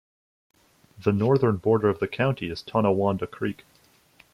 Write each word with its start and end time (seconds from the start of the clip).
The 1.03 1.11
northern 1.13 1.57
border 1.57 1.87
of 1.87 1.99
the 1.99 2.07
county 2.07 2.49
is 2.49 2.63
Tonawanda 2.63 3.27
Creek. 3.27 3.65